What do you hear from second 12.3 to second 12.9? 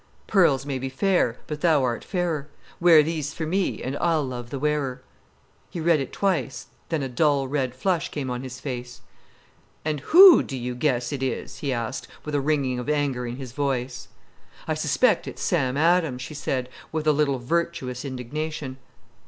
a ringing of